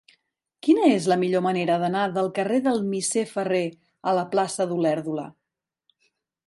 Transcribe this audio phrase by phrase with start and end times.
[0.67, 3.63] Quina és la millor manera d'anar del carrer del Misser Ferrer
[4.13, 5.33] a la plaça d'Olèrdola?